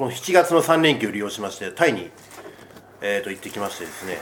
[0.00, 2.08] この7月の3連休を利用しましてタイに、
[3.02, 4.16] えー、と行ってきましてですね。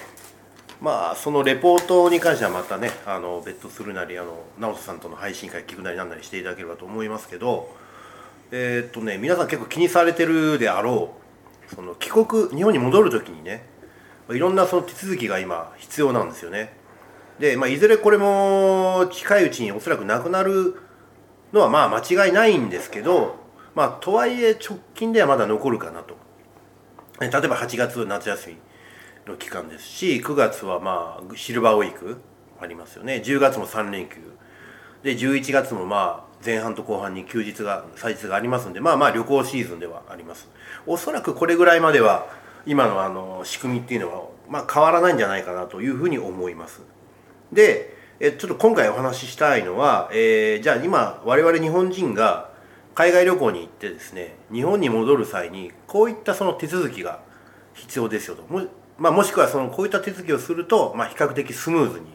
[0.80, 7.72] まあそのレポートに関してはまたねあの別途するなりあの直人さんとの配信会聞くなりなんなりしていただければと思いますけど
[8.50, 11.14] えっ、とね皆さん結構気にされてるであろ
[11.70, 13.64] うその帰国日本に戻る時にね
[14.30, 16.72] いろんなその手続きが今必要なんですよね。
[17.38, 20.74] で、まあ、いずれこれも近いうちにおそらくなくなる
[21.52, 23.46] のはまあ間違いないんですけど
[23.78, 26.16] まあとはいえ直近ではまだ残るかなと。
[27.20, 28.56] 例えば8月夏休み
[29.24, 32.20] の期間ですし9月はまあシルバーウィーク
[32.60, 33.22] ありますよね。
[33.24, 34.16] 10月も3連休。
[35.04, 40.48] で11月もまあ前半と後半に休日が祭日がありますんでまあまあ旅行シーズンではあります。
[40.84, 42.26] おそらくこれぐらいまでは
[42.66, 46.82] 今のあの仕組みっていうのはまあ変わらないんじゃないかなというふうに思います。
[47.52, 52.47] でえちょっと今回お話ししたいのは、えー、じゃあ今我々日本人が
[52.98, 57.20] 海外旅行に行ってですね日本に戻る際にこういったその手続きが
[57.72, 58.42] 必要ですよと。
[58.52, 58.66] も,、
[58.98, 62.06] まあ、もしくはそのこういった手続きをすると、まあ、比較的スムーズに、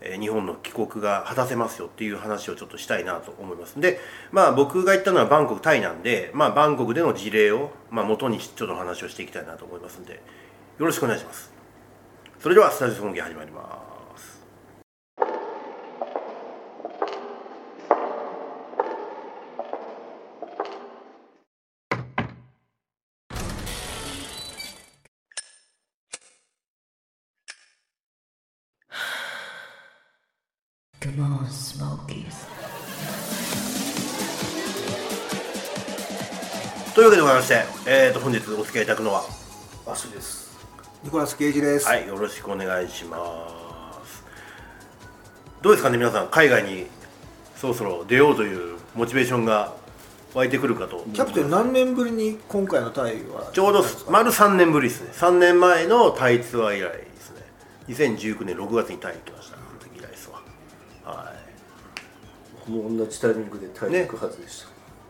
[0.00, 3.80] え、日本の帰国が果たせますよっていう話をちょっとしたいなと思います。
[3.80, 4.00] で
[4.32, 11.52] まあ僕が行ったのはバンコクタイなんで、まあ、バンコクでの事例を、まあ、元にちょっと話をしていきたいなと思いますんでよろしくお願いします。
[12.40, 13.93] それではスタジオ本気始まります。
[36.94, 39.24] というわけでございまして、えー、と本日お付き合いいただくのは
[39.84, 40.56] バシです。
[41.02, 41.86] ニコラス・ケイジです。
[41.86, 43.48] はいよろしくお願いしま
[44.04, 44.24] す。
[45.60, 46.86] どうですかね皆さん海外に
[47.56, 49.74] そろそろ出ようというモチベーションが
[50.34, 51.04] 湧いてくるかと。
[51.12, 53.50] キャプテン何年ぶりに今回のタイは？
[53.52, 55.10] ちょうど丸3年ぶりですね。
[55.12, 57.42] 3年前のタイツアー以来ですね。
[57.88, 59.53] 2019年6月にタイに来ました
[62.68, 64.68] もう同じタイミングでタイに行くはずでした、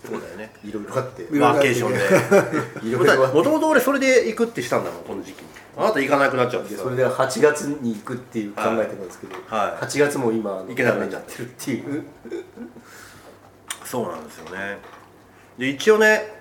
[0.09, 0.53] そうだよね。
[0.65, 1.23] いろいろあって。
[1.39, 1.99] ワーケーションで。
[2.89, 3.37] いろいろあって。
[3.37, 5.49] もともと俺それで行くってしたんだもんこの時期に。
[5.77, 9.85] あなた行かなくなっちゃうんですそれで8月に行くっていう考えてたんですけど、はい。
[9.85, 12.05] 8月も今行けなくなっちゃってるっていう。
[13.85, 14.79] そうなんですよね。
[15.59, 16.35] で一応ね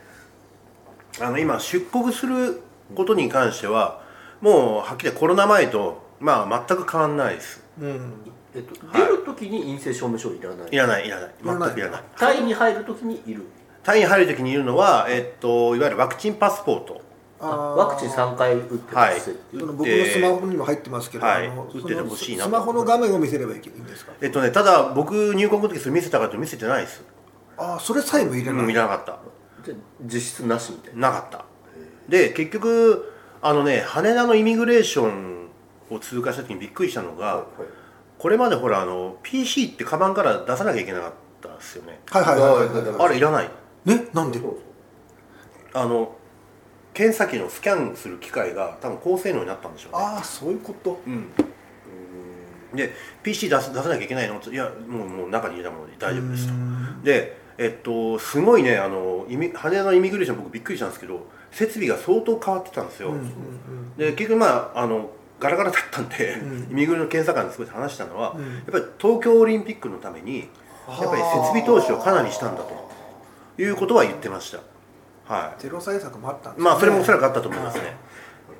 [1.21, 2.61] あの今出国する
[2.95, 4.01] ことに関しては
[4.41, 7.63] もうはっきりコロナ前とまあ全く変わんないです。
[7.79, 8.13] うん。
[8.55, 9.07] えっと、はい。
[9.07, 10.69] 出る時に陰性証明書いらない。
[10.71, 11.31] いらないいらない。
[11.43, 11.81] らない全くい。
[11.83, 12.03] らない。
[12.17, 13.43] タイに入る時にいる。
[13.83, 17.01] タイに入る時にいるのは、えっと、いわゆるワクチンパスポート。
[17.39, 19.15] ああーワクチン3回打ってはい。
[19.15, 21.47] ます、その僕のスマホにも入ってますけど、はい。
[21.47, 24.13] 打っててほしいなスマホの画面を見せればいいんですか？
[24.21, 27.03] えっとねただ僕入国の時それ見せたかと見せてないです。
[27.57, 28.63] ああ、それさえも入れない。
[28.63, 29.19] うんいらなかった。
[29.69, 29.75] で
[30.05, 31.09] 実質なしみたいな。
[31.11, 31.45] なかった。
[32.07, 33.11] で結局
[33.41, 35.47] あのね羽田のイミグレーション
[35.89, 37.63] を通過した時にびっくりしたのが、はい
[38.23, 41.99] これまでほらあの PC ってカバンから出さなきゃいけなかったですよね。
[42.09, 42.95] はいはいはいはいはい。
[42.97, 43.49] あれいらない。
[43.83, 44.39] ね、なんで？
[45.73, 46.15] あの
[46.93, 50.05] 検査機のスキャンする機械が多分高性能になったんでしょうね。
[50.05, 51.01] ああ、そういうこと？
[51.05, 51.33] うん。
[52.73, 54.41] で PC 出す出さなきゃいけないの？
[54.41, 56.53] いやもうもう中に入れたもので大丈夫ですと。
[56.53, 57.03] うん。
[57.03, 63.97] でえっとすごいねあのイミ羽田のイミグレーション僕びっくりしたんですけど設備が相当変わってたんですよ、うんうん。
[63.97, 65.09] で結局まああの
[65.43, 66.71] ガラガラだったんで、うん。
[66.71, 68.53] イミグレの検査官に少し話したのは、うん。
[68.55, 70.47] やっぱり東京オリンピックのためにやっ
[70.87, 72.89] ぱり設備投資をかなりしたんだと
[73.61, 74.59] いうことは言ってました。
[75.25, 76.69] はテロ対策もあったんいですね。
[76.69, 77.95] まあそれもおそらくあったと思いますね。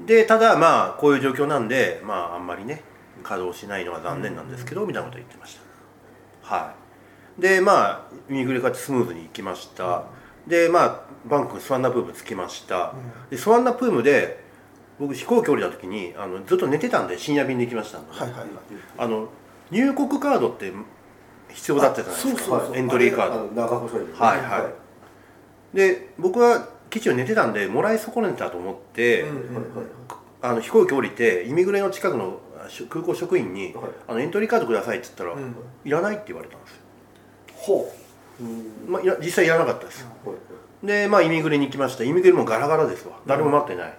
[0.06, 2.84] でただまあこういう状況なんでまああんまりね
[3.24, 5.58] 稼働しないのは残念なんですけど、みたいなことを言ってまし
[6.42, 6.56] た。
[6.56, 6.74] は
[7.38, 7.42] い。
[7.42, 10.04] でまあイミグレからスムーズに行きました、
[10.46, 12.94] でまあバンコクスワンナプーム着きました、
[13.30, 14.43] でスワンナプームで
[15.00, 18.12] 僕飛行機降りた時にあのずっと寝てたんで深夜便で行きましたんで。
[18.12, 18.50] はいはいはい。
[18.98, 19.30] あの
[19.72, 20.72] 入国カードって
[21.50, 22.72] 必要だったじゃないですか。
[22.76, 23.56] エントリーカード。
[23.56, 24.14] 長細いのね。
[24.14, 24.70] はいは
[25.74, 25.76] い。
[25.76, 29.26] で僕は基地を寝てたんでもらい損ねたと思って、
[30.41, 32.40] あの飛行機降りてイミグレの近くの
[32.90, 33.91] 空港職員に、はい。
[34.08, 35.56] あのエントリーカードくださいって言ったら、うん。
[35.84, 36.78] いらないって言われたんですよ、
[37.56, 37.91] ほ
[38.40, 38.44] う。
[38.44, 38.91] うん。
[38.91, 40.34] まあ、実際いらなかったです、は
[40.84, 40.85] い。
[40.88, 42.03] でまあイミグレに行きました。
[42.03, 43.20] イミグレもガラガラですわ。
[43.26, 43.97] 誰も待ってない、はい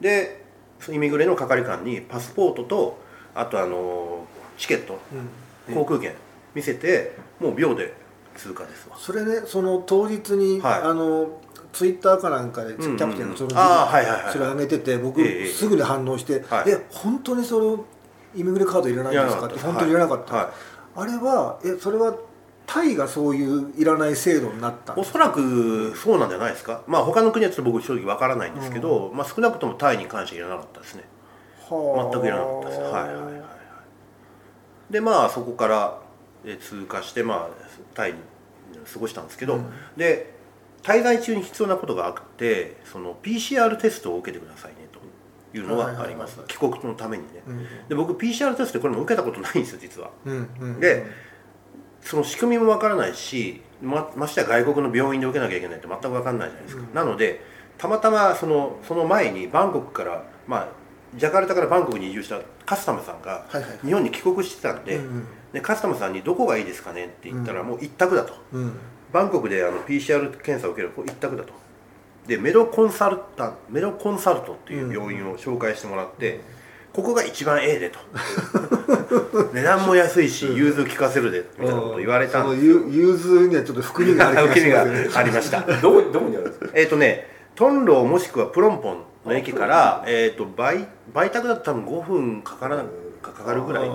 [0.00, 0.44] で
[0.90, 2.98] イミグレの係官にパスポートと
[3.34, 4.26] あとあの
[4.58, 5.74] チケットうん。
[5.74, 6.14] 航空券
[6.54, 7.92] 見せてもう秒で
[8.36, 8.96] 通過ですわ。
[8.98, 10.80] それね、その当日に、はい。
[10.82, 11.40] あの
[11.72, 16.70] ツイッターかなんかでキャプテンがそのそれ上げてて僕、ええすぐに反応して、はい。
[16.70, 17.84] え本当にその
[18.34, 20.52] イミグレカードいらないんですかって本当にいらなかった、は
[20.94, 22.16] あれはえそれは
[22.66, 26.82] タイがそういういらない制度になったおそらくそうなんじゃないですか。
[26.86, 31.04] まあ他の国はちょっと僕正直わからないんですけど、まあ、少なくともタイに関してはいらなかったですね。
[31.68, 32.12] はあ。
[32.12, 32.80] 全くいらなかったです。
[32.80, 33.42] はいはいはいはい。
[34.90, 35.98] でまあそこから
[36.44, 38.18] え通過してまあタイに
[38.92, 39.66] 過ごしたんですけど、うん。
[39.96, 40.34] で
[40.82, 45.00] 滞在中に必要なことがあってその PCR テストを受けてくださいねと
[45.56, 50.10] いうのがあります、帰国のためにね、うんで僕 PCR テストこれも受けたことないんですよ実は。
[50.24, 50.80] うんうん。
[50.80, 51.06] で
[52.06, 56.94] その仕組みもわからないしまましてや外国の病院で受けなきゃいけないって全く分かんないじゃないですか、うん。
[56.94, 57.40] なので
[57.76, 60.68] たまたまそのその前にバンコクからまあ
[61.16, 63.46] ジャカルタからバンコクに移住したカスタムさんが
[63.84, 68.72] 日本に帰国してたんで,、うんでカスタムさんに「どこがいいですかね?」って言ったらもう一択だと、うん。
[69.12, 71.52] バンコクであの PCR 検査を受ける一択だと。
[72.26, 76.40] でメドコンサルタンメドコンサルトっていう病院を紹介してもらって、
[76.96, 77.98] ここが一番ええでと。
[79.52, 85.60] 値段も安いし融通聞かせるでみたいなことを言われたんですそのゆ融通にはちょっと含みがあるが気がしますねありました。
[85.60, 86.70] どこどこにあるんですか？
[86.74, 92.84] えっとねトンローもしくはプロンポンの駅から、えー、と売売宅だと多分5分かからな
[93.22, 93.90] かかかるぐらい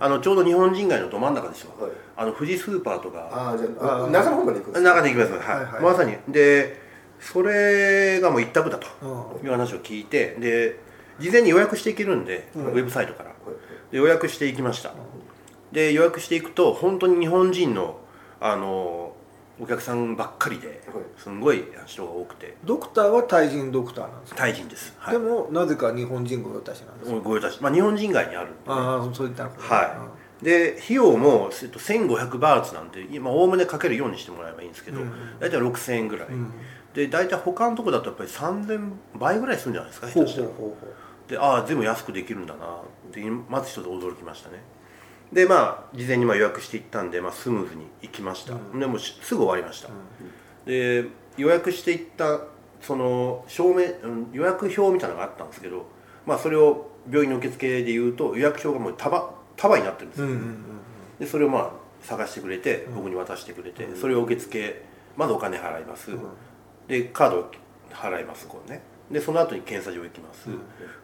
[0.00, 1.90] あのちょうど日本人街のど真ん中ですよ、はい。
[2.18, 3.30] あの富士スーパーとか。
[3.32, 5.46] ああじゃあ中の方まで行くんですか中で行きます。
[5.48, 5.82] はい、はいはい。
[5.82, 6.16] まさに。
[6.28, 6.82] で
[7.18, 9.46] それがもう一択だとうん。
[9.46, 10.91] いう話を聞いてで
[11.22, 12.66] 事前に予約していけるんで、うん。
[12.66, 13.30] ウェブサイトから。
[13.30, 13.38] はい
[13.90, 14.92] で予約していきました。
[15.70, 17.98] で予約していくと本当に日本人の
[18.40, 19.14] あの
[19.60, 21.04] お客さんばっかりではい。
[21.18, 22.56] すんごい人が多くて。
[22.64, 25.12] ドクターはタイ人ドクターなんですか、タイ人です、はい。
[25.12, 27.20] で、もなぜか日本人御用達なんですか？
[27.20, 28.58] ご用達、まあ、日本人街にあるんで。
[28.66, 30.08] ああそういったことは
[30.42, 36.50] い、で費用もえっと1500バーツなんで今おおむねかけるようにしてもらえばいいんですけど、うん大体6000円ぐらい、うん。
[36.94, 40.48] で大体他のとこだとやっぱり3000倍ぐらいするんじゃないですかほう下手したら。
[40.48, 40.86] ほうほうほ
[41.28, 42.66] でああ全部安くできるんだな。
[42.66, 44.62] ってまず一つ驚きましたね。
[45.32, 48.80] でまあ事前にまあ予約していったんで、まあ、スムーズに行きました、うん。
[48.80, 49.90] でもすぐ終わりました、う
[50.66, 52.40] で予約していった
[52.80, 55.86] その証明うん予約表みたいなのがあったんですけど、
[56.26, 60.56] まあ、それを病院の受付で言うと予約表がもう束束になってるんですよ、うんうんうん
[61.18, 61.70] でそれをまあ
[62.02, 64.82] 探してくれて僕に渡してくれて、それを受付
[65.16, 66.10] まずお金払います、
[66.88, 67.50] でカードを
[67.92, 70.48] 払いますこうねでその後に検査場行きます、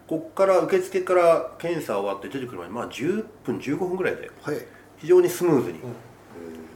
[0.07, 4.57] こっから受付から検査終わって出てくるまでまあ10分15分ぐらいではい。
[4.97, 5.79] 非常にスムーズに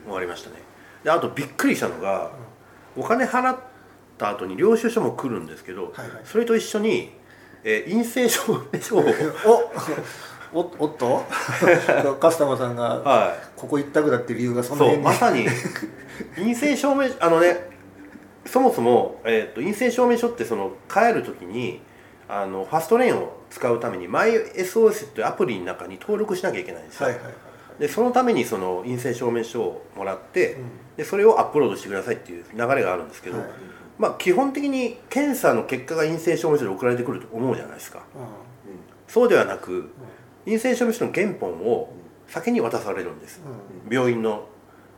[0.04, 0.56] 終わりましたね。
[1.04, 2.30] であとびっくりしたのが、
[2.96, 3.56] お金払っ
[4.18, 6.22] た後に領収書も来るんですけど、はいはい。
[6.24, 7.12] それと一緒に、
[7.64, 8.42] えー陰性証
[8.72, 9.04] 明書を
[10.54, 11.24] おおおっと？
[12.20, 13.38] カスタマーさんがはい。
[13.56, 15.46] ここ一択だって理由がそのそう辺にまさに
[16.36, 17.71] 陰性証明あのね
[18.46, 21.80] そもそも、えー、と陰性証明書ってその帰る時に
[22.28, 27.34] あのファストレーンを使うために MySOS っていうアプリの中に登録しなきゃいけないんですよ、はいはいはい
[27.78, 30.70] でそのためにその陰性証明書をもらって、うん。
[30.96, 33.48] でそれをアップロードしてくださいっていう流れがあるんですけど、はい。
[33.98, 37.98] まあ基本的に検査の結果が陰性証明書で送られてくると思うじゃないですか。
[37.98, 39.90] うそうではなく
[40.44, 41.92] 陰性証明書の原本を
[42.28, 43.40] 先に渡されるんです、
[43.90, 43.92] ん。
[43.92, 44.46] 病院の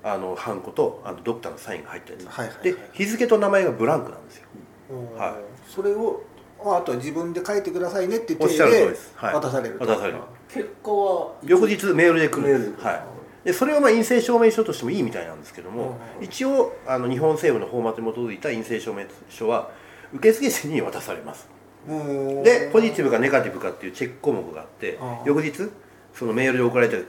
[0.05, 4.49] あのハンコとあのドクターのサインが入ったやつ、はいはいはいで日付と名前がブランクなんですよ。
[4.91, 5.33] うんはい。
[5.67, 6.23] それを
[6.63, 9.13] ああとは自分で書いてくださいねっておっしゃる通りでです。
[9.17, 9.35] はい。
[9.35, 9.87] 渡されると。
[9.87, 10.19] 渡される。
[10.49, 19.71] 結果は翌日メールで来るはい、でそれはまあ陰性証明書としてもいいみたいなんですけども、うん一応あの日本政府のフォーマットに基づいた陰性証明書は
[20.13, 21.49] 受付時に渡されます。
[21.89, 25.71] うんでポジティブかネガティブかっていうチェック項目があって翌日
[26.15, 27.05] そのメールで送られて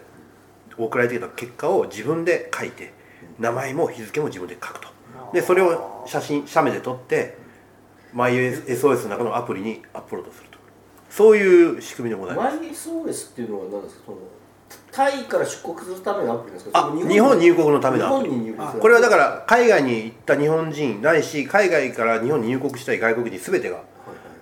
[0.77, 2.93] 送られてきた結果を自分で書いて
[3.39, 4.87] 名前も日付も自分で書くと。
[5.33, 7.37] でそれを写真写メで撮って
[8.13, 10.57] MySOS の中のアプリにアップロードすると。
[11.09, 12.57] そういう仕組みでございます。
[12.57, 14.01] マイ SOS っていうのは何ですか？
[14.07, 14.17] その
[14.91, 16.91] タイから出国するためのアプリですか？
[16.91, 18.31] 日本入国のためのアプリ。
[18.31, 18.81] 日本に入国する。
[18.81, 23.85] これはだから海外に行った日本人ないし海外から日本に入国したい外国人全てがはい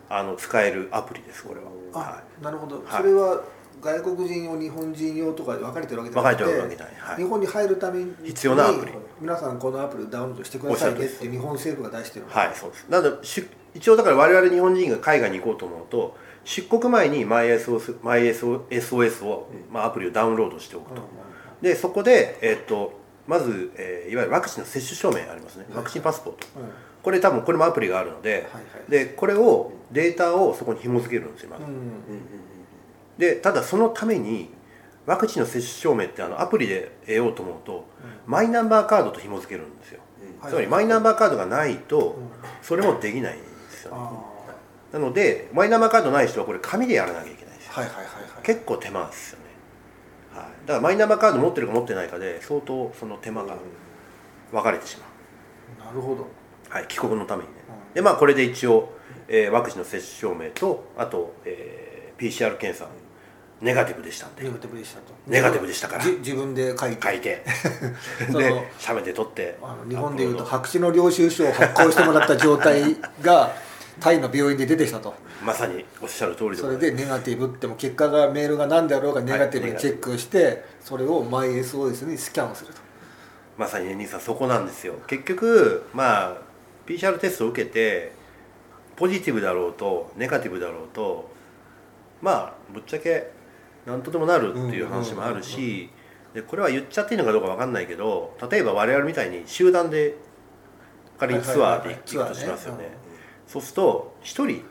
[0.10, 2.86] あの使えるアプリですこれは、あはなるほど、はい。
[3.02, 3.42] それは
[3.84, 6.96] 外国人用日本人用とかで分かれてるわけじゃなくて分かれてるわけじゃない。
[6.96, 7.18] はい。
[7.18, 8.92] 日本に入るために必要なアプリ。
[9.20, 12.25] 皆さんこのアプリをダウンロードしてくださいねって日本政府が出してる。
[12.25, 12.86] い、はい、そうです。
[12.90, 21.02] なのでし一応だから我々日本人が海外に行こうと思うと出国前に MySOS, MySOS を、まあ、アプリをダウンロードしておくと、
[21.62, 25.66] でそこで、えっとまず、えーいわゆるワクチンの接種証明ありますね。
[25.74, 26.70] ワクチンパスポート、うん。
[27.02, 28.50] これ多分これもアプリがあるので、はいは
[28.88, 28.92] い。
[28.92, 31.72] でこれをデータをそこに紐付けるんですよまず、うん
[33.17, 34.50] でただそのために
[35.05, 37.86] ワクチンの接種証明ってあのアプリで得ようと思うと、
[38.25, 40.00] マイナンバーカードと紐付けるんですよ、
[40.39, 40.51] はい。
[40.51, 42.17] つまりマイナンバーカードがないと
[42.62, 44.34] それもできないんですよね、あ
[44.93, 47.74] なのでマイナンバーカードない人はこれ紙でやらなきゃいけないんですよ。
[47.74, 48.43] ーはいはいはいはい。
[48.43, 49.46] 結構手間ですよね、
[50.34, 53.58] はい、だからマイナンバーカード持ってるか持ってないかで相当その手間が
[54.51, 55.05] 分かれてしま
[55.84, 56.27] う、なるほど。
[56.70, 57.55] はい、帰国のためにね、
[57.89, 57.93] うん。
[57.93, 58.93] でまあこれで一応、
[59.27, 61.84] えーワクチンの接種証明とあと、えー
[62.15, 62.88] PCR 検査
[63.63, 64.43] ネガティブでしたんで。
[64.43, 65.13] ネガティブでしたと。
[65.25, 66.03] ネガティブでしたから。
[66.03, 67.01] じ自分で書いて。
[67.01, 67.46] 書いて。
[68.38, 69.58] で写メで撮って。
[69.63, 73.55] あの日本でいうと白紙の領収書を発行してもらった状態が
[74.01, 75.12] タイの病院で出てきたと。
[75.12, 82.82] ドまさにおっしゃる通りでそれでネガティブっても結果がメールが何であろうがネガティブにチェックしてそれを MySOS にスキャンすると。
[83.58, 84.96] まさにね兄さんそこなんですよ。
[85.08, 86.38] 結局まあ
[86.86, 88.12] PCR テストを受けて
[88.98, 91.32] ポジティブだろうとネガティブだろうと
[92.22, 93.32] まあぶっちゃけ
[93.86, 95.90] 何とでもなるっていう話もあるし
[96.34, 100.16] でこれは言っちゃっていいのかどうか分かんないけど例えば我々みたいに集団で
[101.20, 102.90] 仮にツアーで行くとしますよね。
[103.48, 104.63] そうすると1人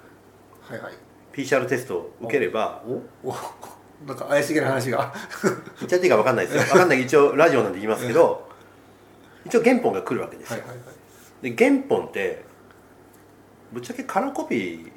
[1.32, 2.82] PCR テストを受ければ
[4.06, 5.14] なんか怪しげな話が。
[5.78, 6.62] 言っちゃっていいか分かんないですよ。
[6.74, 7.02] 分かんない。
[7.02, 8.48] 一応ラジオなんで言いますけど
[9.46, 10.62] 一応原本が来るわけですよ。
[11.40, 12.44] で原本って
[13.72, 14.91] ぶっちゃけカラーコピー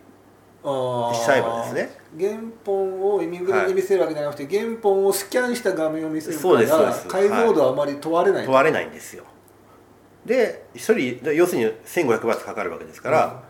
[0.65, 1.13] あー。
[1.13, 1.89] しちゃえばですね。
[2.19, 2.31] 原
[2.65, 9.23] 本をイミグレに見せるわけじゃなくて、原本をスキャンした画面を見せるかそうですそうら解像度はあまり問われない、問われないんですよ。
[10.25, 13.43] で一人で要するに1500バーツかかるわけですから、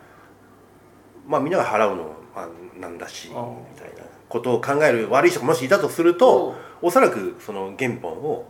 [1.25, 8.45] まあみんなが払うのはなんだしみたいなことを考える悪い人がもしいたとするとおそらくその原本を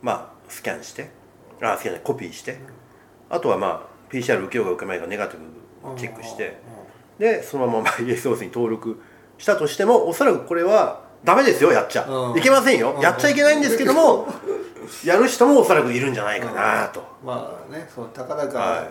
[0.00, 1.10] まあスキャンして
[1.60, 2.58] あスキャンコピーして
[3.28, 5.40] あとはまあ PCR 受けようが受けまいがネガティ
[5.82, 6.58] ブをチェックして
[7.22, 9.00] でそのまま ISOS に登録
[9.38, 12.36] したとしてもおそらくこれはダメですよやっちゃ、うん。
[12.36, 13.00] いけませんよ、うん。
[13.00, 14.26] やっちゃいけないんですけども、
[15.04, 18.88] やる人もおそらくいるんじゃないかなと、まあねそうたかだかはい。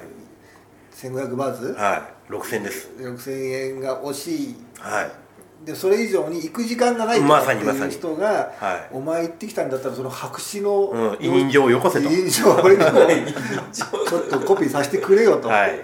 [0.96, 1.74] 1500バーツ？
[1.74, 2.32] はい。
[2.32, 2.90] 6000です。
[2.98, 4.56] 6000円が惜しい。
[4.80, 5.66] はい。
[5.66, 8.90] でそれ以上に行く時間がないっていう人が、はい。
[8.94, 11.18] お前行ってきたんだったらその白紙の、うん。
[11.20, 12.10] 委任状をよこせと。
[12.10, 12.88] 委任状を俺にも
[13.74, 15.82] ちょっとコピーさせてくれよと、はい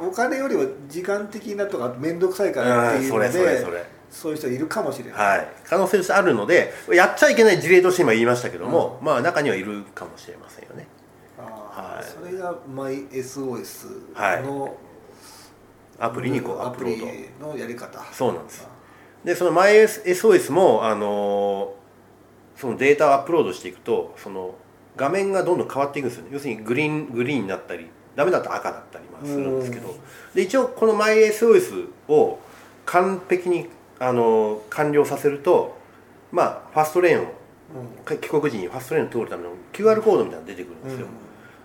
[0.00, 3.84] お金よりは時間的なとか面倒くさいからっていうので、うんそれそれそれ。
[4.10, 5.48] そういう人いるかもしれない、はい。
[5.64, 10.86] 可能性としてあるのでやっちゃいけない事例として今言いましたけども、まあ中にはいるかもしれませんよね。
[11.38, 12.04] はい。
[12.04, 14.42] それが MySOS はい。
[14.42, 14.76] の、
[15.98, 17.48] アプリにこうアップロード。
[17.48, 18.02] のやり方。
[18.12, 18.68] そうなんです。
[19.24, 21.82] でその MySOS もあのー
[22.54, 24.54] そのデータをアップロードしていくとその
[24.96, 26.30] 画面がどんどん変わっていくんですよね。
[26.32, 29.94] 要するにグリーングリーンになったりダメだと赤だったりまあするんですけど。
[30.34, 32.38] で一応この MySOS を
[32.84, 35.76] 完璧にあのー完了させると
[36.30, 37.32] まあファストレーンを
[38.08, 38.18] うん。
[38.18, 41.12] 帰国時にファストレーンを通るための QR コードみたいなのが出てくるんですよ、うん。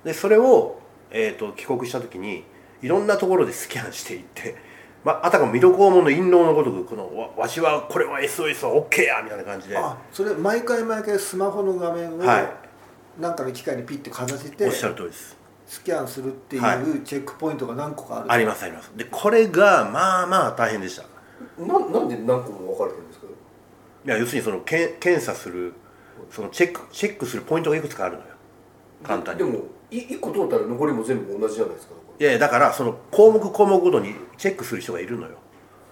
[0.05, 0.79] でそれを、
[1.11, 2.43] えー、と帰国した時に
[2.81, 4.55] いろんなところでスキャンしていって、
[5.03, 9.77] まあ、あたかも水戸黄門の印籠のごとくこのわわしはこれは SOS は OK やみたいな感じで。
[9.77, 12.67] あそれ毎回毎回スマホの画面をはい。
[13.19, 15.35] なんかの機械にピッてかざしておっしゃる通りです
[15.67, 18.91] スキャンするっていはうチェックポイントが何個かある、ありますあります。
[18.95, 21.03] でこれがまあまあ大変でした。
[21.03, 23.27] いななんで何個も分かれてるんですか？
[24.05, 25.73] や要するにそのけん検査する
[26.31, 28.27] そのチェックチェックするポイントがいくつかあるのよ。
[29.03, 29.39] 簡単に。
[29.39, 35.37] でもい1個通ったら残りも全部同じじゃないですかいやいやだからその項目項目ごとにチェックする人がいるのよ。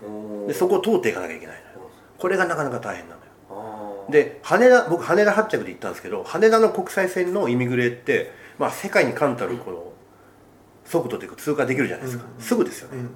[0.02, 1.90] こでそこを通っていかなきゃいけないのよ。
[2.18, 3.26] これがなかなか大変なのよ。
[4.10, 9.92] で羽田僕羽田発着で行ったんですけど羽田の国際線のイミグレって、まあ、世界に冠たるこの
[10.86, 12.42] 速度というか通過できるじゃないですか、うんうん。
[12.42, 13.10] すぐですよね、うんうん。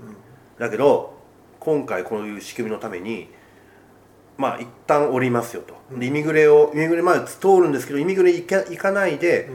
[0.58, 1.18] だけど
[1.60, 3.30] 今回こういう仕組みのために
[4.38, 9.50] まあ一旦降りますよと、でイミグレをイミグレまで通るんですけどイミグレ行か行かないで、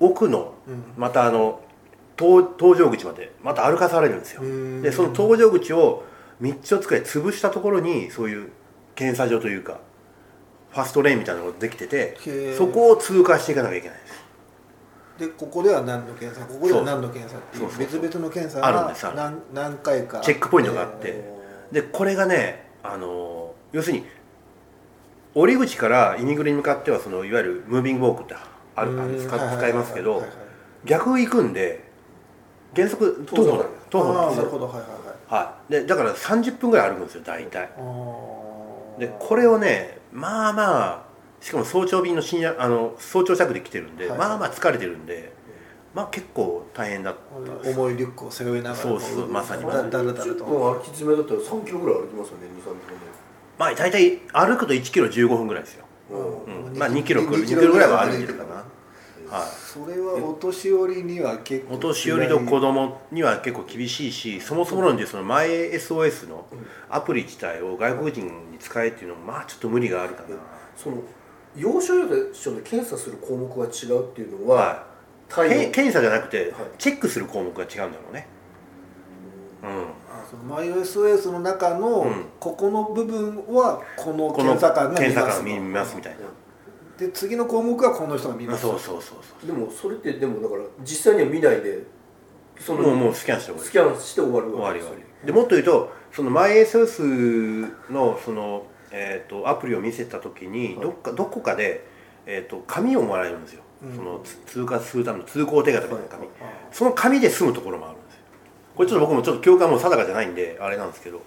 [0.00, 0.82] 奥のうん。
[0.98, 1.60] またあの
[2.16, 4.42] 搭搭乗口までまた歩かされるんですよ。
[4.42, 4.82] うん。
[4.82, 6.04] でその搭乗口を
[6.42, 8.50] 3つを作り潰したところにそういう
[8.94, 9.80] 検査所というか
[10.70, 12.16] ファストレーンみたいなのができてて
[12.56, 14.27] そこを通過していかなきゃいけないです
[15.18, 21.08] でここでは何の検査ここでは何の検査っていう別々の検査あるんですあるが何何回かチェックポイントがあって。
[21.08, 21.38] え
[21.72, 24.06] でこれがねあの要するに
[25.34, 28.34] 降り口からイミグレに向かってはそのいわゆるムービングウォークって
[28.74, 28.96] あるん。
[28.96, 30.24] はいはいはい使いますけど
[30.84, 31.84] 逆行くんで
[32.74, 34.50] 原則徒歩なんです徒歩なんですよ。
[34.50, 34.78] はいはいは
[35.30, 35.34] い。
[35.34, 35.72] はい。
[35.72, 37.68] でだから30分ぐらい歩くんですよ大体。
[38.98, 41.02] でこれをねまあまあ
[41.40, 44.18] しかも早朝便の深夜あの早朝着で来てるんで、はい。
[44.18, 45.32] まあまあ疲れてるんで
[45.94, 47.16] まあ結構大変だっ
[47.64, 49.90] た重いリュックを背負いながらそうそうまさにまさに。
[49.90, 52.74] だだらだら10と分歩き詰めだったら3キロぐらい歩きますよね23キロ
[53.58, 56.68] まあ大体歩くと1キロ15分ぐらいですよ、うん。
[56.70, 56.78] うん。
[56.78, 58.54] まあ2キロ来る2キロぐらいは歩いてるかな。
[58.56, 59.48] はい。
[59.48, 66.46] それはお年寄りには結構お年寄りと子供には結構厳しいしそもそも論でその MySOS の
[66.88, 70.28] アプリ自体を外国人に使えっていうのもまあちょっと無理があるかな。
[70.76, 71.02] その
[71.58, 74.86] 要所要所で検査する項目が違うっていうのは、は
[75.28, 76.52] タイのけ検査じゃなくてはい。
[76.78, 78.26] チェックする項目が違うんだろうね。
[79.62, 79.68] うん。
[80.10, 82.24] あその MyOSOS の中のうん。
[82.40, 86.18] ここの部分はこのこの検査官が見検査ます官見ますみたいな。
[86.98, 88.62] で次の項目はこの人が見ます。
[88.62, 91.84] そうそうそうそでもそれってでもだから実際には見ないで
[92.58, 93.66] そうのもうもうスキャンして終わり。
[93.68, 95.26] スキャンして終わる終わり終わり。
[95.26, 100.74] でもっと言うとその MySOS のその、えー、とアプリを見せた時にはい。
[100.80, 101.86] どっかどこかで、
[102.26, 103.96] えー、と紙をもらえるんですよ、うん。
[103.96, 106.02] そのつ通過するための通行手形みたい。
[106.02, 106.32] な紙、はい。
[106.72, 108.20] その紙で済むところもあるんですよ。
[108.76, 111.20] これちょっと僕もちょっと教官も定かじゃないんであれなんですけど。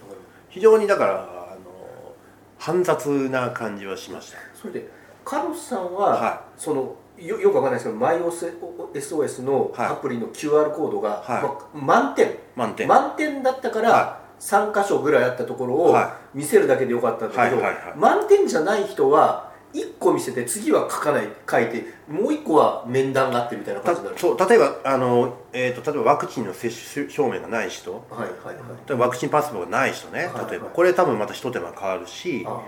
[0.49, 2.13] 非常にだからあの
[2.59, 4.37] 煩雑な感じはしました。
[4.53, 4.87] それで
[5.23, 9.87] カロスさんは、はそのよよくわかんないですけど MyOSOS のはい。
[9.87, 11.43] アプリの QR コードが、はい。
[11.43, 12.37] まあ、満点。
[12.55, 12.87] 満点。
[12.87, 17.62] 満点だったから、は3箇所ぐらいあったところをは見せるだけでよかったんだけど、
[17.95, 24.15] 満点じゃない人は1個見せて次は書かない書いてもう1個は面談があってみたいな感じになる。
[24.15, 27.93] たそう例えばあの、えー、と例えばワクチンの接種証明がない人。
[27.93, 28.55] はいはい
[28.89, 29.00] はい。
[29.00, 30.25] ワクチンパスポートがない人ね。
[30.33, 30.67] はい例えば。
[30.67, 32.62] これ多分また一手間変わるしあ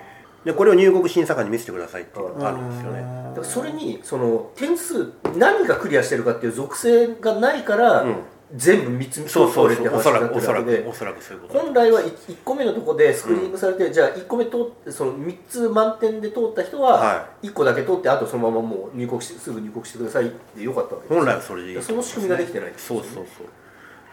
[0.46, 3.02] でこれを入国審査官に見せてくださいっていうのがあるんですよね。
[3.02, 8.16] だからそれにその点数何がクリアしてるかっていう属性がないから、うん
[8.56, 9.96] 全部3つそうそうそう。
[9.96, 11.54] おそらくおそらくおそらくそういうこと。
[11.56, 21.76] だ本来は 1, 個目のところでスクリーニングされて、じゃあ1個目通ってその3つ満点で通った人はは1個だけ通ってあとそのままもう入国しすぐ入国してくださいでよかったわけです本来はそれでいい。
[21.76, 23.26] とその仕組みができてないんですそうそうそう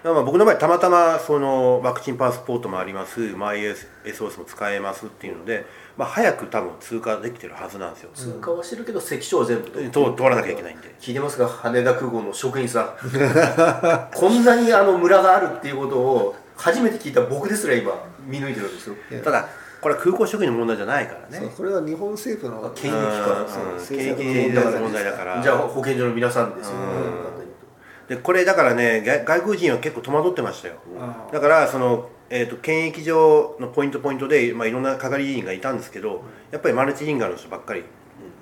[0.03, 3.21] まあ僕の場合たまたまそのワクチンパスポートもあります。
[3.21, 5.67] MySOS も使えますっていうので、
[5.97, 8.11] まあ、早く多分通過できてるはずなんですよ。
[8.15, 10.95] 通過はしてるけど関所は全部通通通らなきゃいけないんで。
[11.01, 11.47] 聞いてますか？
[11.47, 12.89] 羽田空港の職員さん。
[14.15, 17.93] こんなにあの村があるっていうことを初めて聞いた僕ですら今
[18.27, 18.95] 見抜いてるんですよ。
[19.23, 19.49] ただ
[19.81, 21.51] これは空港職員の問題じゃないからね。
[21.57, 23.81] これは日本政府のあ検疫官うん。
[23.81, 25.43] そう検疫政策の問題だから。
[25.43, 26.75] じゃあ保健所の皆さんですよ。
[26.75, 27.40] ね
[28.11, 30.75] でこれだからね外外国人は結構戸惑ってましたよ。
[31.33, 37.85] だからその、えー、と検疫所のポイントポイントで、まあ、いろんな係員がいたんですけどやっぱりマルチリンガルの人ばっかり。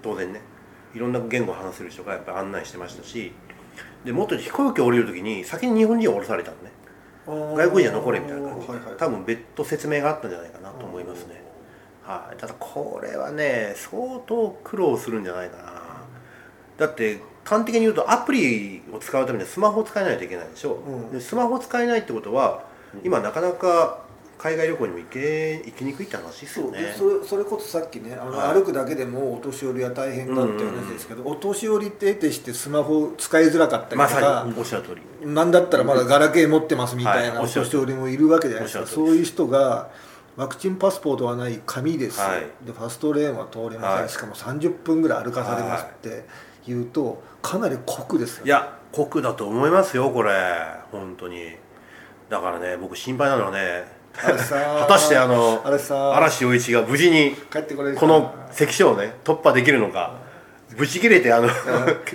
[0.03, 0.41] 当然ね。
[0.95, 3.33] いろんな言語を話せる人がやっぱり案内してましたし。
[4.07, 6.73] でもっと飛行機を降りる時に先に日本人を降ろされたのね。
[7.27, 8.95] 外国人は残れみたいな感じで、はいはい。
[8.97, 11.43] 多分別途説明があったんじゃないかなと思いますね、
[12.03, 15.73] はい、ただこれはね相当苦労するんじゃないかな。
[16.79, 21.11] だって端的に言うとアプリを使うためにはスマホを使えないといけないでしょ、うん。
[21.11, 22.65] でスマホを使えないってことは
[23.03, 24.07] 今なかなか
[24.39, 26.95] 海外旅行にも行け行きにくいって話ですよね。
[26.97, 27.11] そう。
[27.21, 28.55] でそれそれこそさっきねあの、はい。
[28.55, 34.55] 歩くだけでもお年寄りは大変だって話ですけど、お年寄りって得てしてスマホ使いづらかったりとまか、さに。
[34.57, 39.91] おっしゃる通りなんだったらまだガラケー持ってますみたいなお年寄りもいるわけじゃないですか、そういう人が
[40.37, 42.47] ワクチンパスポートはない紙です、はい。
[42.65, 44.09] でファストレーンは通れません、はい。
[44.09, 46.25] しかも30分ぐらい歩かされますって
[46.69, 48.47] 言うとかなり酷ですよ。
[48.47, 50.33] いや酷だと思いますよこれ。
[50.93, 51.57] 本当に。
[52.29, 57.35] だからね僕心配なのはね果たしてあの嵐陽一が無事に
[57.97, 60.29] この関所をね突破できるのか。
[60.77, 61.49] ぶち切れてあの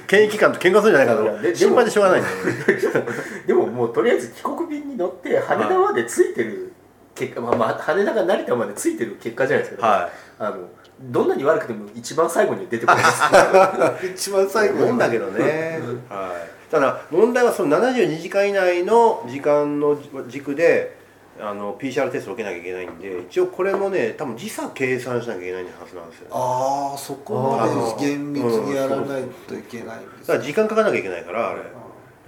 [0.07, 1.55] 検疫官と喧嘩するんじゃないかと。
[1.55, 2.35] 心配でしょうがないんだよ
[3.47, 6.71] でももうとりあえず帰国便に乗って羽田まで着いてる
[7.15, 10.67] 結果、まあ、まあ羽田が成田まで着いてる結果じゃないですか、はあの
[11.11, 13.03] どんなに悪くても一番最後に出てこない
[14.15, 16.33] 一番最後思うんだけどね、は
[16.69, 20.97] い、ただ問題はその72時間以内の時間の軸で
[21.39, 26.27] あの PCR テストを受けなきゃいけないんで一応これもね多分時差計算しなきゃいけないはずなんですよ。
[26.31, 31.61] ああそこまで厳密にやらないといけないんですだから時間かかなきゃいけないからあれ。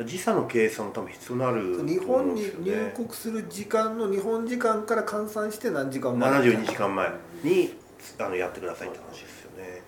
[0.03, 7.11] 時差の計算多分必要になる日と思うん本に入国する時間の日本時間から換算して何時間前？72時間前
[7.43, 7.84] に
[8.19, 9.81] あのやってくださいって話ですよね。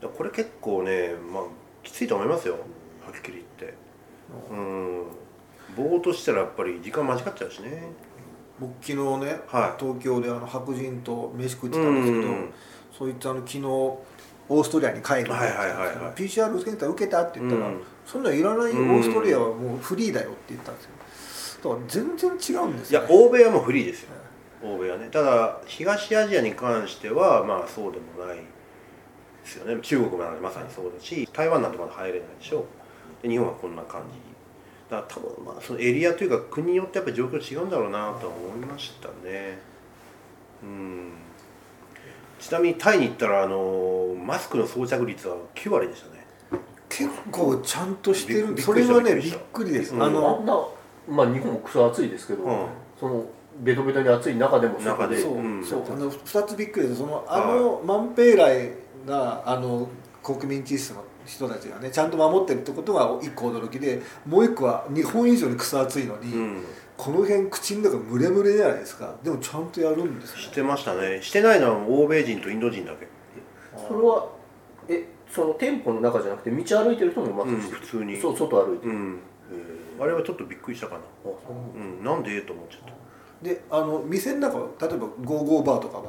[0.00, 1.42] だこれ結構ねまあ
[1.82, 2.54] きついと思いますよ。
[2.54, 3.74] はっきり言って。
[4.50, 5.04] うん。
[5.76, 7.82] ぼーっとしたらやっぱり時間間違っちゃうしね。
[8.58, 9.80] 僕昨日ね、はい。
[9.80, 12.52] 東京であの白人と飯食ってたんですけど、うん。
[12.96, 16.20] そいつあの昨日オーストリアに帰るって言ってたはいはいはいはい。
[16.20, 17.82] PCR 検査受けたって言ったら、うん。
[18.04, 20.90] そんなんいらないオーストリアはもうフリーだよって言ったんですよ。
[21.62, 24.15] だから全然違うんですいよ、ね、や欧米はもうフリーですよ
[24.62, 25.08] 欧米はね。
[25.10, 28.42] ただ東アジアに関してはまあそうでもないで
[29.44, 29.80] すよね。
[29.82, 32.64] 中国もまさにそうだし台湾なんてまだ入れないでしょ。
[33.22, 34.18] で日本はこんな感じ。
[34.90, 39.58] だから多分まあそのエリアというか国によってやっぱり状況違うんだろうなとは思いましたね。
[40.62, 41.12] うん。
[42.38, 46.26] ちなみにタイに行ったらあのマスクの装着率は9割でしたね。
[46.88, 48.58] 結構ちゃんとしてる。
[48.58, 50.02] それはねびっくりです、うん。
[50.02, 50.54] ああのんな
[51.08, 52.66] まあ日本もクソ暑いですけど、うん。
[52.98, 53.24] その
[53.60, 55.16] ベトベトに暑い中でも中で。
[55.18, 55.64] そう、うん。
[55.64, 57.00] そうあの2つびっくりです。
[57.00, 58.72] そのあのマンペイライ
[59.06, 59.88] なあの
[60.22, 66.64] 国民知識の人たちがねちゃんと守ってるってことが一個驚きでもう一個は日本以上に草厚いのに、うん。
[66.96, 69.14] この辺口の中ムレムレじゃないですか。
[69.22, 70.42] でもちゃんとやるんですね。
[70.42, 71.20] してましたね。
[71.22, 73.06] してないのは欧米人とインド人だけ。
[73.76, 74.28] それは
[74.88, 78.16] えその店舗の中じゃなくて道歩いてる人もマスうん普通に。
[78.18, 78.86] そう外歩いて。
[78.86, 79.20] る、うん。
[80.00, 81.00] あれはちょっとびっくりしたかな。
[81.00, 81.78] あそう。
[81.78, 82.04] うん。
[82.04, 82.92] なんでと思っちゃった
[83.42, 86.04] であの店の中は例えばゴーゴーバーとかは。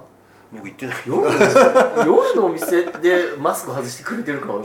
[0.49, 0.95] 僕行ってない。
[1.05, 4.59] 夜の夜のお店でマスク外してくれてるかは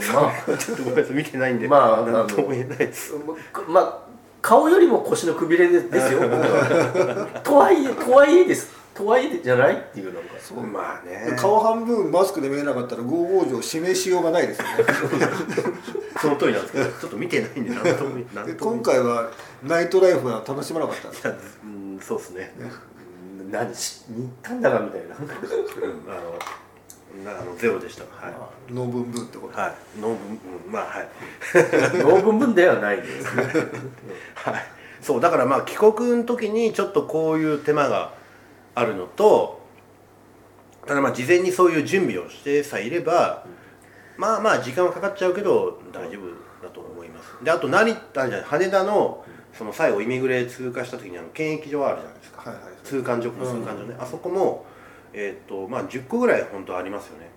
[0.47, 1.67] まちょっとごめんなさい見てないんで。
[1.67, 3.15] まあなんとも言えないです。
[3.53, 3.99] あまあ
[4.41, 6.21] 顔よりも腰のくびれでですよ
[7.43, 9.75] とはいえとはいえですとはいえじゃない？
[9.77, 10.35] っていうなんか。
[10.39, 11.35] そうまあね。
[11.39, 14.73] 顔半分マスクで見えなかったらゴーゴー城指名しようがないですよね。
[16.21, 19.31] その通りなんですけどちょっと見てないんでなんともなんでとも今回は
[19.63, 21.23] ナイトライフは楽しまなかったんです。
[21.23, 21.31] か
[21.65, 22.55] うんそうですね。
[22.59, 25.17] うん何しに行ったんだかみたいな。
[25.17, 25.23] うん。
[26.11, 28.05] あのなあのゼロでした。
[28.05, 28.73] はい。
[28.73, 29.75] ノーブンブンってこと、はい。
[30.01, 31.09] ノーブンうんまあはい。
[32.03, 33.43] ノーブンブンではないですね。
[34.35, 34.55] はい。
[35.03, 38.13] そうだからまあ帰国の時にちょっとこういう手間が
[38.75, 39.61] あるのと
[40.87, 43.47] ただまあ事前にそういう準備をしてさえいれば、
[44.17, 47.45] まあまあ時間はかかっちゃうけど大丈夫だと思います。
[47.45, 52.51] であと成田じゃない羽田のその最後イミグレ通過した時にあの検疫所あるじゃないですか。
[52.51, 52.73] はいはいはい。
[52.83, 54.67] 通関所通関所ね、あそこも
[55.13, 57.29] えっ、とまあ10個ぐらい本当ありますよね。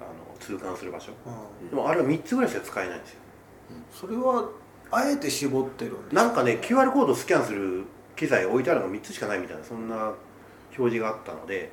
[0.00, 1.12] あの通関する場所。
[1.62, 1.70] うん。
[1.70, 3.20] でもあれは3つぐらいしか使えないんですよ。
[3.90, 4.50] それは
[4.90, 10.12] あえて絞ってるんですなんかね QR コードをスキャンする機材置いてあるのが3つしかないみたいなそんな
[10.76, 11.72] 表示があったので。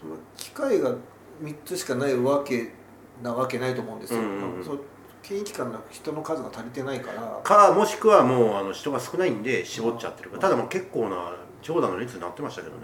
[0.00, 0.94] その機械が
[1.42, 2.72] 3つしかないわけ
[3.22, 4.64] なわけないと思うんですよ、うんうんうん。
[4.64, 4.78] その
[5.22, 7.40] 検疫官の人の数が足りてないから。
[7.42, 10.38] かもしくはもうあの人が少ないんで絞っちゃってるか。
[10.38, 12.82] ただもう結構な長蛇の列になってましたけどね。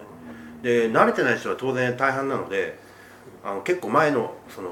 [0.62, 2.78] で慣れてない人は当然大半なので
[3.44, 4.70] あの結構前のその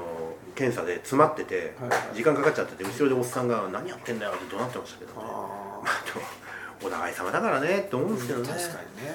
[0.55, 1.75] 検査で詰まってて
[2.13, 5.17] 時間かかっちゃってて後ろでおっさんが「何やってんだよ」って怒鳴ってましたけどね。
[5.21, 8.49] あまあお互い様だからねって思うんですけどね。
[8.49, 9.13] 確かにね。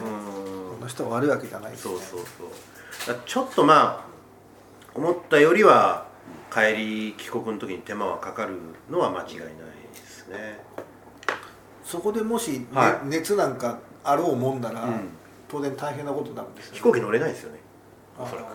[0.52, 0.57] うん
[0.88, 1.94] この人は悪いわけじゃないですね。
[1.94, 2.26] そうそう
[3.06, 3.20] そう。
[3.26, 4.04] ちょっとまあ
[4.94, 6.06] 思ったよりは
[6.50, 8.54] 帰り帰国の時に手間はかかる
[8.90, 9.46] のは間違いない
[9.92, 10.58] ですね。
[11.84, 15.08] そこでもし、ねは熱なんかあろうもんなら、うん
[15.50, 17.58] 当然大変なことになるんですよ、飛行機乗れないですよね。
[18.18, 18.46] おそらく。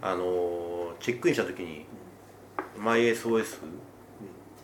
[0.00, 1.84] あのーチェックインした時に
[2.78, 3.58] MySOS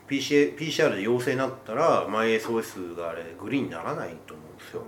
[0.09, 4.83] PCR, PCR で陽性になったら MySOS があれグリーンにならないと思うんですよ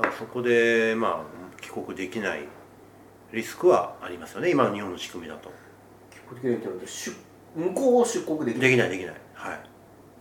[0.00, 2.48] だからそこでまあ帰国できない
[3.32, 4.50] リスクはありますよね。
[4.50, 5.52] 今の日本の仕組みだと。
[6.10, 7.16] 帰国できないって出
[7.54, 8.70] 向こうを出国できない。
[8.70, 9.14] できないできない。
[9.34, 9.60] はい。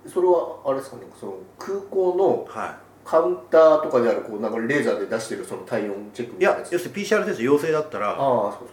[0.08, 1.04] それはあれですかね。
[1.18, 6.72] その空港のはカウンターとかであるこうなんかレーザーで出してるその体温チェックい、いみたいなやつ。
[6.72, 8.18] や要するに PCR テスト陽性だったら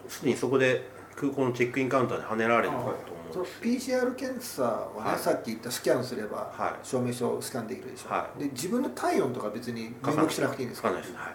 [0.09, 2.77] すでにそこで空港のチェックインカウンターで跳ねられると。
[2.77, 2.93] 思
[3.33, 5.19] そうの PCR 検査はね、はい。
[5.19, 6.87] さっき言ったスキャンすれば、はい。
[6.87, 10.89] 証明書をスキャンできるでしょ、はで自分の体温とか別に入力しなくていいんですか？
[10.89, 11.31] かんないです、は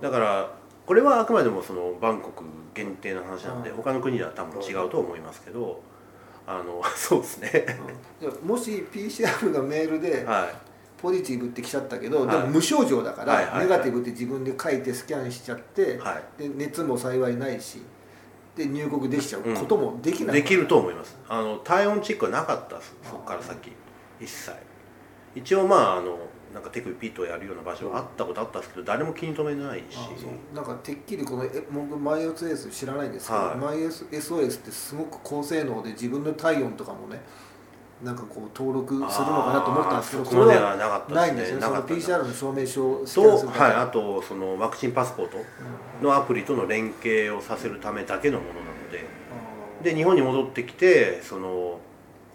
[0.00, 0.50] い、だから
[0.84, 3.76] これはあくまでもそのバンコク限定の話なので、うん。
[3.76, 5.80] 他の国では多分違うと思いますけど
[6.46, 7.66] あの そうですね。
[8.20, 8.30] うん。
[8.30, 10.66] でもし PCR がメールではい。
[10.98, 12.38] ポジティブって来ちゃったけど、はい。
[12.38, 16.42] でも無症状だから、ネガティブって自分で書いてスキャンしちゃって、はい。
[16.42, 17.82] で熱も幸いないし
[18.56, 21.16] で入国できちゃうこともできない、できると思います。
[21.28, 23.70] あの体温チェックはなかったそこから先。
[24.18, 24.52] 一切。
[25.34, 26.18] 一応まああの
[26.54, 29.98] なんか手首ピッとやるような場所はあったことあったんですけど誰も気に留めないし。
[30.54, 33.56] なんかてっきりこのえ僕マイ SOS 知らないんですけど、はい。
[33.56, 37.20] マイ SOS ってすごく高性能で自分の体温とかもね
[38.02, 41.94] なんかこう登録するのかなと思ったんですけどそれはなかったないんですねそのなかった。
[41.94, 43.58] PCR の証明書をスキャンすと、るだけ。
[43.60, 45.38] はい、あとそのワクチンパスポート
[46.02, 48.98] のアプリとの連携をさせるためだけのものなので。
[48.98, 51.78] あーで日本に戻ってきてその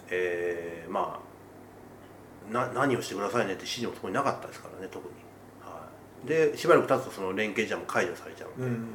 [0.09, 5.13] えーまあな何をしてくださいねって指示もそこになかったですからね特に、
[5.61, 5.87] は
[6.25, 8.85] い、でしばらく経つとその連携じゃも解除されちゃうので、うん。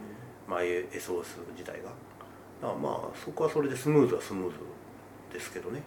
[0.49, 1.91] まあ、SOS 自体が。
[2.63, 4.57] だからまあそこはそれでスムーズはスムーズ
[5.33, 5.83] ですけどね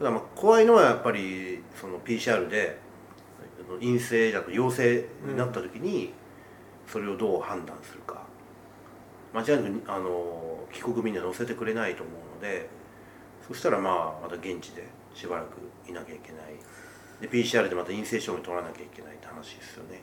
[0.00, 2.78] ただまあ怖いのはやっぱりその PCR で
[3.78, 6.14] 陰性だと陽性になった時に
[6.86, 8.22] それをどう判断するか。
[9.34, 12.68] 間違いなくあの帰国便には載せてくれないと思うので
[13.46, 15.58] そしたらまあまた現地でしばらく
[15.88, 16.40] いなきゃいけない。
[17.20, 20.00] で PCR でまた陰性証明取らなきゃいけないって話ですよね。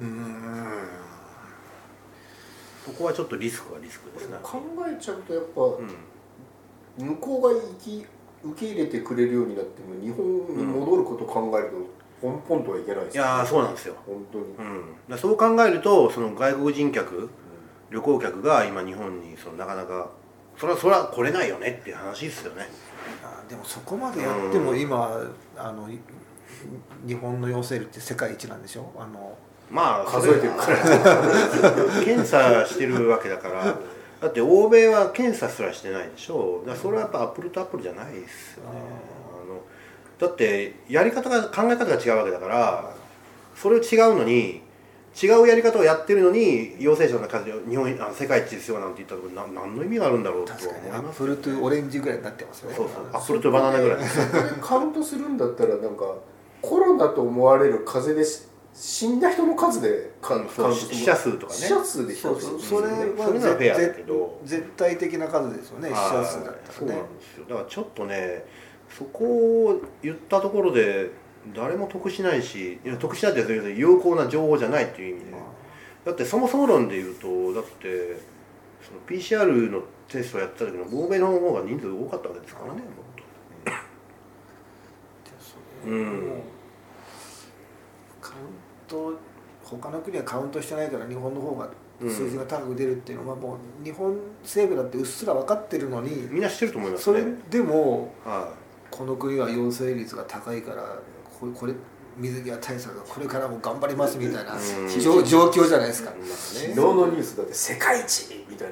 [0.00, 0.88] うーん。
[2.84, 7.06] ここはちょっとリスクはリスクですね考えちゃうとやっぱ、うん。
[7.08, 8.06] 向こうが行き
[8.44, 11.74] 受け入れてくれるようになっても日本に戻ることを考えると、
[12.20, 13.94] ポンポンとはいけないですいやーそうなんですよ。
[14.06, 14.44] 本当に、
[15.10, 17.28] うん、そう考えるとその外国人客
[17.90, 20.10] 旅行客が今日本にそのなかなか
[20.58, 22.68] それはそれは来れないよねっていう話ですよね。
[23.22, 25.20] あでもそこまでやっても今、
[25.56, 25.98] あのい
[27.06, 28.90] 日本の陽性率って世界一なんでしょ？
[28.96, 29.36] あの
[29.70, 30.76] まあ数えてるから。
[32.04, 33.76] 検査してるわけだから
[34.24, 36.60] だって欧米は検査すらしてないでしょ。
[36.64, 38.78] だからそれはやっぱアップルとアップルじゃないですよね。
[39.30, 39.60] あの
[40.18, 42.94] だってやり方が考え方が違うわけだから
[43.54, 44.62] それを違うのに
[45.22, 50.90] 違うやり方をやってるのに陽性者の数で日本あ世界一ですよなんて言ったところな何の意味があるんだろうと確かに。
[50.90, 52.76] ア思いますップルとオレンジぐらいになってますよね。
[52.76, 53.06] そうそう。
[53.12, 53.98] アップルとバナナぐらい
[54.62, 56.14] カウントするんだったらなんか
[56.62, 61.58] コロナと思われる風邪でし死んだ人の数で死者数とかね。
[61.58, 62.60] 死者数でそうそう。
[62.60, 64.40] それはそれならフェアだけ絶ど。
[64.44, 65.90] 絶対的な数ですよね。
[65.90, 67.46] 死者数だったそうらねなんですよ。
[67.48, 68.44] だからちょっとね
[68.90, 71.12] そこを言ったところで
[71.54, 75.36] 誰も得しないしいや得しないって有効な情報じゃないっていう意味で。
[76.04, 78.18] だってそもそも論で言うとだって
[78.82, 82.80] その PCR のテストをやった時の欧米の方が人数多かったわけですからねもっ
[85.84, 85.90] と。
[85.90, 86.53] うん
[88.86, 89.12] ト
[89.64, 91.68] 他の国はカウントしてないから日本の方が
[92.00, 98.52] 数字が高く出るっていうのはもう日本政府だってうっすら分かってるのにみんな知ってると思いますそれねでもは
[98.90, 100.98] この国は陽性率が高いから
[101.40, 101.74] これこれ
[102.16, 105.00] 水際対策がこれからも頑張りますみたいなうん。
[105.00, 106.12] 状状況じゃないですか。
[106.22, 106.74] 昨ね。
[106.74, 108.68] 日のニュースだって世界一みたい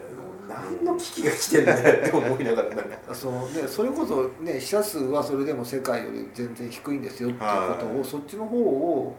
[0.49, 2.69] な何の危機が来てんだよって思いながら
[3.15, 8.05] そのね、それこそ、ね、死者数はそれでも世界より全然低いんですよっていうことを、はい。
[8.05, 9.17] そっちの方を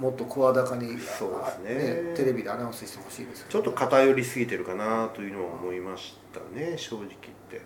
[0.00, 2.14] もっと声高に、そうですね。
[2.14, 3.52] テレビでアナウンスしてほしいですよね。
[3.52, 7.18] ちょっと偏りすぎてるかなというのは思いましたね正直言っ
[7.50, 7.62] て。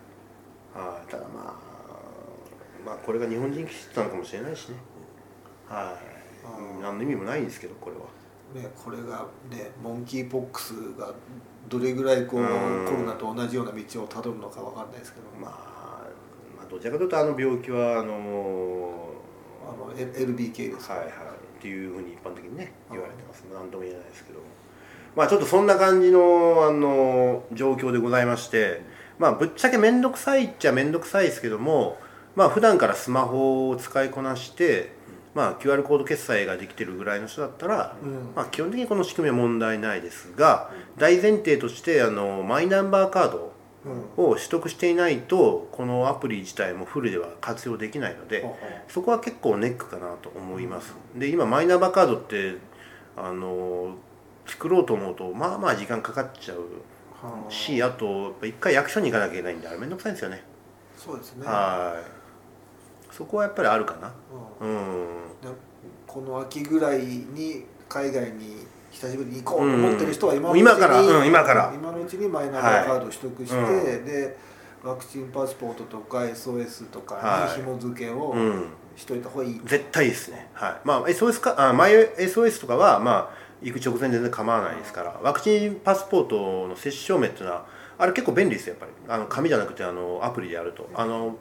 [0.75, 1.11] はい。
[1.11, 1.71] ただまあ
[2.87, 4.77] まあこれが日本人気質なのかもしれないしね。
[5.69, 6.75] はい。
[6.75, 8.03] うん何の意味もないんですけどこれは。
[8.55, 11.15] ね、これが、ね、モンキーポックスが
[11.69, 12.85] どれぐらいこううん。
[12.87, 15.51] コロナと同じような道をたどるのかわかんないですけど、まあ、
[16.57, 19.11] まあどちらかというとあの病気はあの
[19.69, 21.30] あの LBK ですはいはい
[21.61, 23.45] っていうふうに一般的にね言われてます。
[23.53, 24.41] 何とも言えないですけど。
[25.15, 28.81] まあちょっとそんな感じのあの状況でございまして
[29.19, 31.99] まあぶっちゃけ面倒くさいっちゃ面倒くさいですけども
[32.37, 34.93] まあ普段からスマホを使いこなして
[35.35, 38.33] まあ QR コード決済ができてるぐらいの人だったら、うん。
[38.35, 43.50] まあ基本的にこの仕組みは問題ないですが大前提としてあのマイナンバーカードうん
[44.17, 48.45] を取得していないとこのアプリ自体もフルでは活用できないので、
[48.89, 52.57] そこは結構ネックかなと思います、で今マイナンバーカードって
[53.17, 53.97] あの
[54.47, 56.65] 作ろうと思うとまあまあ時間かかっちゃう
[57.49, 57.91] しあ。
[57.91, 60.43] と一回役所に行かなきゃいけないんであれめんどくさいんですよね。
[60.97, 63.15] そうですね、はい。
[63.15, 64.13] そこはやっぱりあるかな。
[64.61, 65.07] うん。
[66.07, 68.67] この秋ぐらいに海外に
[69.01, 71.01] 久しぶりに行こうと思ってる人は今のうちに、今から。
[71.01, 71.73] うん今から。
[71.75, 74.05] 今のうちにマイナンバーカードを取得して、はいうん。
[74.05, 74.37] で
[74.85, 77.59] ワクチンパスポートとか SOS とかはい。
[77.59, 78.67] に紐付けをうん。
[78.97, 80.51] しといた方がいい、絶対ですね。
[80.53, 80.81] はい。
[80.85, 87.67] まあ SOS かあマイ SOS とかはまあ行く直前全然構わないですからワクチンパスポートの接種証明っていうのは
[87.99, 88.93] あれ結構便利ですよやっぱり。
[89.15, 90.91] あの紙じゃなくてあのアプリでやると。
[90.95, 91.37] あの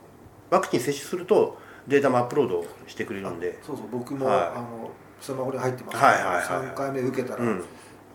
[0.50, 1.58] ワクチン接種すると
[1.90, 3.60] データもアップロードしてくれるんで。
[3.62, 3.88] そうそう。
[3.92, 4.40] 僕も、はい。
[4.56, 5.98] あのスマホに入ってます。
[5.98, 6.46] はいはいはいはい。
[6.46, 7.50] 3回目受けたら、うん。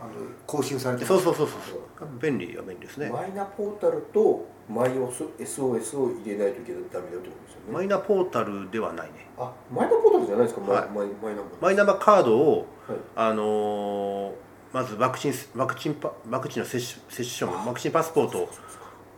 [0.00, 0.12] あの
[0.46, 1.14] 更新されてます。
[1.14, 3.10] そうそうそうそう便利は便利ですね。
[3.10, 7.72] マイナポータルとマイ SOS を入れないといけないダメだってことですよね。
[7.72, 9.26] マイナポータルではないね。
[9.38, 10.88] あマイナポータルじゃないですか、はい。
[10.88, 12.98] マイマイマイナンバーマイナンバーカードをはい。
[13.16, 14.32] あのー
[14.74, 18.48] まずワクチンワクチンパワクチンの接種接種証明ワクチンパスポート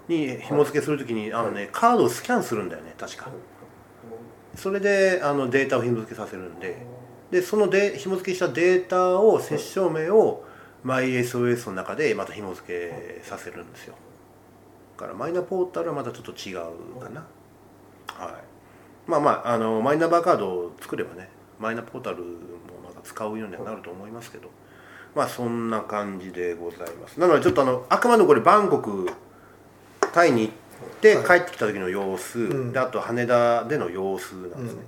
[0.06, 3.30] に紐付けするときにあのねカードをスキャンするんだよね確か。
[4.54, 6.76] それであのデータを紐付けさせるんで
[7.30, 10.44] でそので紐付けしたデータを接種証明を
[10.84, 13.94] MySOS の中でまた紐付けさせるんですよ。
[14.96, 17.26] だからマイナポータルはまたちょっと違うかな。
[18.08, 18.34] はい。
[19.06, 22.24] まあまああのマイナンバーカードを作ればねマイナポータルも
[22.84, 24.48] また使うようにはなると思いますけど。
[25.14, 27.18] まあそんな感じでございます。
[27.18, 29.08] なのでちょっとあのあくまでこれバンコク
[30.12, 30.52] タイに行っ
[31.00, 32.72] て帰ってきた時の様子、ん。
[32.72, 34.82] であと羽田での様子なんですね、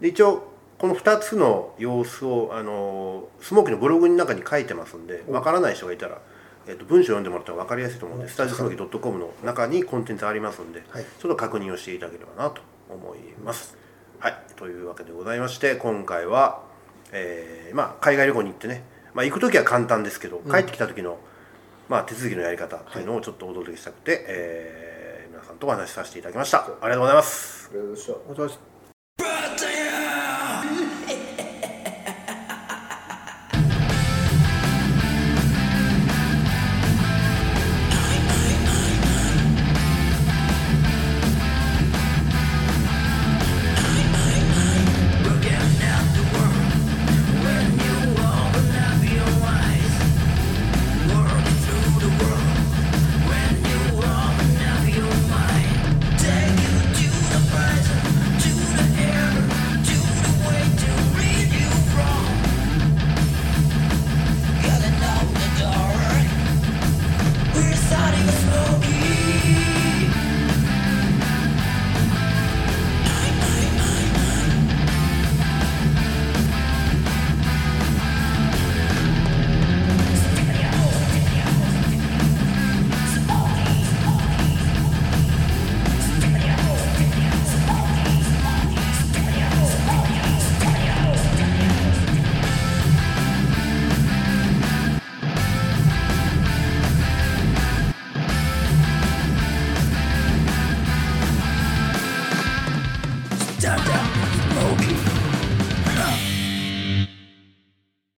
[0.00, 0.51] で一応
[0.82, 6.20] この2つの様子をあのスモーキーのブログの中に書いてますんでわからない人がいたら、
[6.66, 11.04] えっと文章を読んでもらったら分かりやすいと思うんで、スタジオスモーキー .com の中にコンテンツありますんで、はい。
[11.04, 13.76] ちょっと確認をしていただければなと思います。
[14.18, 16.64] はい、というわけでございまして今回は、
[17.12, 18.82] えーまあ、海外旅行に行ってね、
[19.14, 21.20] まあ、行く時は簡単ですけど帰ってきた時の、
[21.88, 26.58] まあ、手続きのやり方っていうのをちょっとお届けしたくて、えー皆さんとお話しさせていただきました。
[26.58, 27.70] ありがとうございます。
[27.70, 28.71] ありがとうございました